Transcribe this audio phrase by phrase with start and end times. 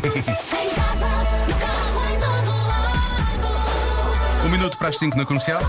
[4.44, 5.60] Um minuto para as 5 na comercial.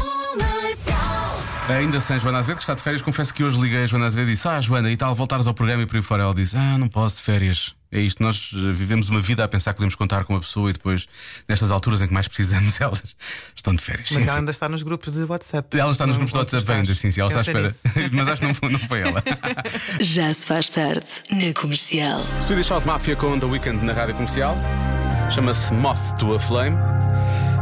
[1.78, 4.30] Ainda sem Joana Azevedo, que está de férias, confesso que hoje liguei a Joana Azevedo
[4.30, 6.24] e disse: Ah, Joana, e tal, voltares ao programa e por aí fora.
[6.24, 7.74] Ela disse: Ah, não posso de férias.
[7.94, 10.70] É isto, nós eh, vivemos uma vida a pensar que podemos contar com uma pessoa
[10.70, 11.08] e depois,
[11.48, 13.04] nestas alturas em que mais precisamos, elas
[13.54, 14.10] estão de férias.
[14.12, 15.78] Mas ela ainda está nos grupos de WhatsApp.
[15.78, 18.10] Ela está nos grupos de WhatsApp ainda, sim, sim, ela está à espera.
[18.14, 19.22] Mas acho que não foi, não foi ela.
[20.00, 22.24] Já se faz tarde na comercial.
[22.46, 24.56] Swedish House Mafia com The Weekend na rádio comercial.
[25.30, 27.01] Chama-se Moth to a Flame.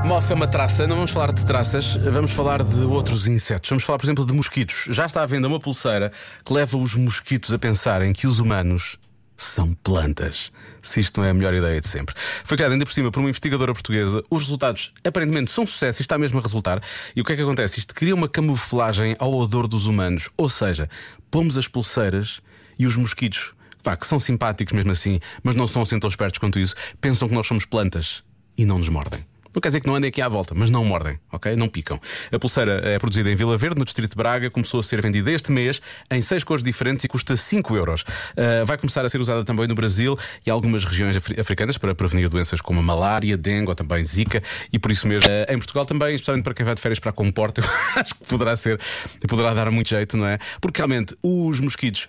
[0.05, 3.69] Moth é uma traça, não vamos falar de traças, vamos falar de outros insetos.
[3.69, 4.85] Vamos falar, por exemplo, de mosquitos.
[4.89, 6.11] Já está à venda uma pulseira
[6.43, 8.97] que leva os mosquitos a pensarem que os humanos
[9.37, 10.51] são plantas.
[10.81, 12.15] Se isto não é a melhor ideia de sempre.
[12.43, 14.23] Foi criada ainda por cima por uma investigadora portuguesa.
[14.29, 16.81] Os resultados aparentemente são sucesso e está mesmo a resultar.
[17.15, 17.79] E o que é que acontece?
[17.79, 20.29] Isto cria uma camuflagem ao odor dos humanos.
[20.35, 20.89] Ou seja,
[21.29, 22.41] pomos as pulseiras
[22.77, 23.53] e os mosquitos
[23.99, 27.33] que são simpáticos mesmo assim, mas não são assim tão espertos quanto isso, pensam que
[27.33, 28.23] nós somos plantas
[28.57, 29.28] e não nos mordem.
[29.53, 31.55] Não quer dizer que não andem aqui à volta, mas não mordem, ok?
[31.55, 31.99] Não picam.
[32.31, 35.31] A pulseira é produzida em Vila Verde, no Distrito de Braga, começou a ser vendida
[35.31, 38.03] este mês em seis cores diferentes e custa 5 euros.
[38.37, 41.95] Ah, vai começar a ser usada também no Brasil e algumas regiões afri- africanas para
[41.95, 45.57] prevenir doenças como a malária, dengue ou também zika e por isso mesmo ah, em
[45.57, 47.61] Portugal também, especialmente para quem vai de férias para a Comporta,
[47.97, 48.79] acho que poderá ser,
[49.27, 50.37] poderá dar muito jeito, não é?
[50.61, 52.07] Porque realmente os mosquitos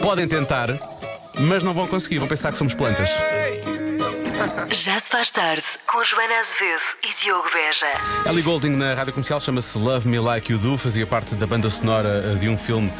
[0.00, 0.68] podem tentar,
[1.38, 3.08] mas não vão conseguir, vão pensar que somos plantas.
[4.70, 7.86] Já se faz tarde com Joana Azevedo e Diogo Beja.
[8.26, 11.68] Ellie Goulding na rádio comercial chama-se Love Me Like You Do, fazia parte da banda
[11.68, 12.92] sonora eh, de um filme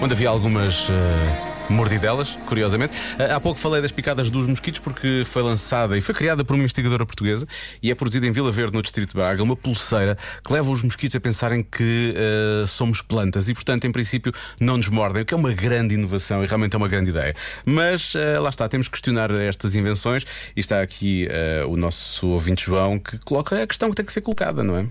[0.00, 2.96] onde havia algumas eh, mordidelas, curiosamente.
[3.18, 6.54] Eh, há pouco falei das picadas dos mosquitos porque foi lançada e foi criada por
[6.54, 7.46] uma investigadora portuguesa
[7.82, 10.82] e é produzida em Vila Verde, no Distrito de Braga, uma pulseira que leva os
[10.82, 15.24] mosquitos a pensarem que eh, somos plantas e, portanto, em princípio, não nos mordem, o
[15.24, 17.34] que é uma grande inovação e realmente é uma grande ideia.
[17.64, 20.24] Mas eh, lá está, temos que questionar estas invenções
[20.56, 24.12] e está aqui eh, o nosso ouvinte João que coloca a questão que tem que
[24.12, 24.86] ser colocada, não é?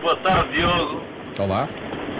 [0.00, 1.02] Boa tarde, Diogo.
[1.38, 1.68] Olá.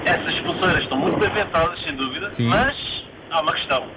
[0.07, 2.47] Essas pulseiras estão muito bem pensadas, sem dúvida, Sim.
[2.47, 2.86] mas
[3.31, 3.89] há uma questão.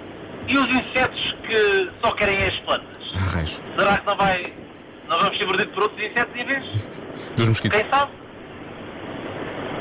[0.48, 3.12] E os insetos que só querem as plantas?
[3.32, 3.60] Raios.
[3.78, 4.52] Será que não vai.
[5.08, 6.64] Não vamos ser mordidos por outros insetos em vez?
[7.36, 7.80] Dos mosquitos.
[7.80, 8.12] Quem sabe?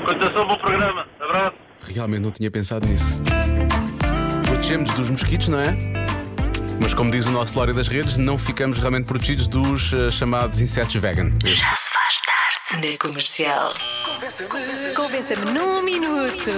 [0.05, 1.07] Continuação, bom programa.
[1.19, 1.55] Abraço.
[1.93, 3.21] Realmente não tinha pensado nisso.
[4.45, 5.77] Protegemos dos mosquitos, não é?
[6.81, 10.59] Mas como diz o nosso Lória das Redes, não ficamos realmente protegidos dos eh, chamados
[10.61, 11.29] insetos vegan.
[11.43, 13.71] Já se faz tarde na comercial.
[14.95, 16.49] Convença-me num minuto.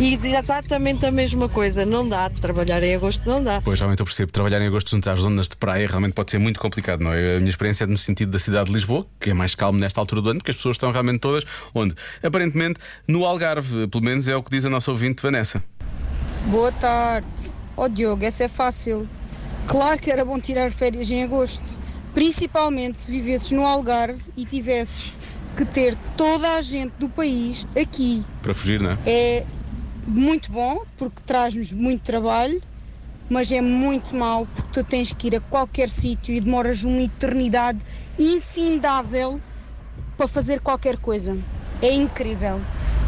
[0.00, 1.84] e exatamente a mesma coisa.
[1.84, 3.60] Não dá, trabalhar em agosto não dá.
[3.60, 4.32] Pois, realmente eu percebo.
[4.32, 7.36] Trabalhar em agosto junto às zonas de praia realmente pode ser muito complicado, não é?
[7.36, 10.00] A minha experiência é no sentido da cidade de Lisboa, que é mais calmo nesta
[10.00, 11.44] altura do ano, porque as pessoas estão realmente todas
[11.74, 11.94] onde?
[12.22, 15.62] Aparentemente no Algarve, pelo menos é o que diz a nossa ouvinte Vanessa.
[16.46, 17.26] Boa tarde.
[17.76, 19.06] Ó Diogo, essa é fácil.
[19.70, 21.78] Claro que era bom tirar férias em agosto,
[22.12, 25.14] principalmente se vivesses no Algarve e tivesses
[25.56, 28.24] que ter toda a gente do país aqui.
[28.42, 28.98] Para fugir, não é?
[29.06, 29.46] É
[30.08, 32.60] muito bom porque traz-nos muito trabalho,
[33.28, 37.02] mas é muito mau porque tu tens que ir a qualquer sítio e demoras uma
[37.02, 37.78] eternidade
[38.18, 39.40] infindável
[40.16, 41.38] para fazer qualquer coisa.
[41.80, 42.60] É incrível.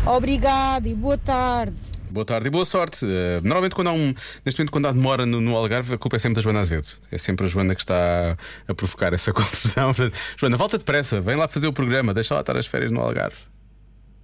[0.06, 1.74] Obrigado e boa tarde.
[2.12, 3.06] Boa tarde e boa sorte.
[3.06, 4.12] Eh, normalmente, quando há um.
[4.44, 6.88] Neste momento, quando há demora no, no Algarve, a culpa é sempre da Joana Azevedo.
[7.10, 8.36] É sempre a Joana que está
[8.68, 9.94] a, provocar essa confusão.
[10.36, 13.38] Joana, volta depressa, vem lá fazer o programa, deixa lá estar as férias no Algarve.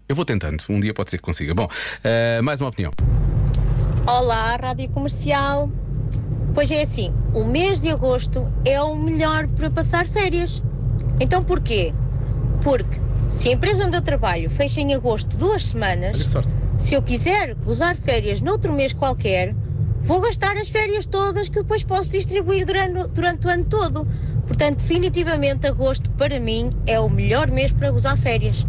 [0.07, 1.55] Eu vou tentando, um dia pode ser que consiga.
[1.55, 1.67] Bom,
[2.05, 2.93] eh, mais uma opinião.
[4.07, 5.73] Olá, Rádio Comercial.
[6.53, 10.63] Pois é assim, o mês de agosto é o melhor para passar férias.
[11.19, 11.95] Então porquê?
[12.63, 13.01] Porque
[13.31, 16.58] se a empresa onde eu trabalho fecha em agosto duas semanas, Olha que sorte.
[16.79, 19.55] Se eu quiser usar férias noutro mês qualquer,
[20.05, 24.07] vou gastar as férias todas que depois posso distribuir durante, durante o ano todo.
[24.47, 28.65] Portanto, definitivamente agosto para mim é o melhor mês para gozar férias.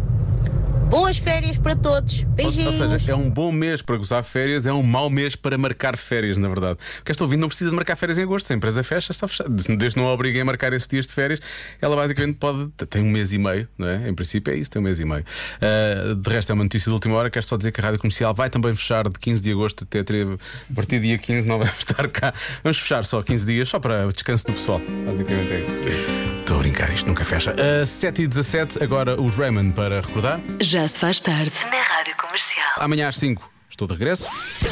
[0.90, 2.20] Boas férias para todos.
[2.22, 2.76] Ou, ou Beijinhos.
[2.76, 6.36] seja, é um bom mês para gozar férias, é um mau mês para marcar férias,
[6.36, 6.78] na verdade.
[6.96, 9.28] Porque esta ouvinte não precisa de marcar férias em agosto, se a empresa fecha, está
[9.28, 9.50] fechada.
[9.76, 11.40] Desde não a obriguem a marcar esses dias de férias,
[11.80, 12.68] ela basicamente pode.
[12.88, 14.08] tem um mês e meio, não é?
[14.08, 15.24] Em princípio é isso, tem um mês e meio.
[15.62, 17.30] Ah, de resto, é uma notícia de última hora.
[17.30, 20.02] Quero só dizer que a rádio comercial vai também fechar de 15 de agosto até
[20.02, 20.22] tre-
[20.70, 22.34] a partir do dia 15, não vamos estar cá.
[22.64, 24.80] Vamos fechar só 15 dias, só para descanso do pessoal.
[25.06, 26.29] Basicamente é isso.
[26.50, 27.54] Estou a brincar, isto nunca fecha.
[27.56, 30.40] Ah, 7 e 17 agora os Raymond para recordar.
[30.60, 31.52] Já se faz tarde.
[31.70, 32.66] Na Rádio Comercial.
[32.78, 33.48] Amanhã às 5
[33.80, 34.28] estou de regresso.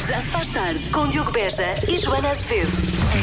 [0.07, 0.89] Já se faz tarde.
[0.91, 2.71] Com Diogo Beja e Joana Azevedo.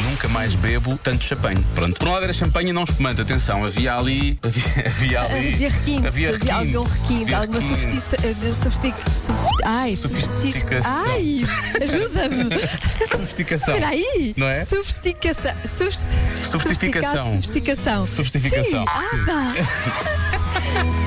[0.09, 1.63] Nunca mais bebo tanto champanhe.
[1.73, 1.97] Pronto.
[1.97, 3.21] Por um lado era champanhe e não espumante.
[3.21, 4.37] Atenção, havia ali.
[4.43, 5.53] Havia, havia ali.
[5.53, 8.01] Havia requinte, Havia havia algum requinte, Havia alguma requinte.
[8.01, 8.97] sofistica.
[8.97, 11.05] eh, ai, sofistic, Sofisticação.
[11.11, 11.47] ai,
[11.81, 12.49] ajuda-me.
[13.11, 13.73] Sofisticação.
[13.75, 14.33] Espera aí.
[14.35, 14.65] Não é?
[14.65, 15.53] Sofisticação.
[15.65, 16.07] Sofist,
[16.43, 17.23] Sofisticação.
[17.23, 18.05] sofisticado, Sofisticação.
[18.05, 18.89] Sofisticação, Sim.
[18.89, 19.53] Ah,
[20.61, 21.06] sim.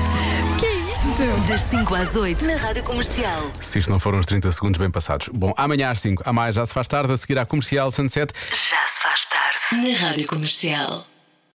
[1.21, 1.47] isto?
[1.47, 3.51] Das 5 às 8 na Rádio Comercial.
[3.59, 5.29] Se isto não foram os 30 segundos bem passados.
[5.31, 6.23] Bom, amanhã às 5.
[6.25, 8.33] A mais já se faz tarde, a seguir à comercial Sunset.
[8.49, 9.87] Já se faz tarde.
[9.87, 11.10] Na Rádio Comercial.